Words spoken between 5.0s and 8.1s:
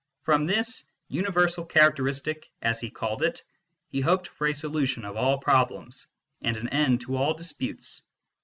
of all problems, and an end to all disputes.